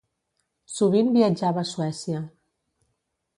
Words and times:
Sovint 0.75 1.11
viatjava 1.17 1.63
a 1.65 1.69
Suècia. 1.73 2.23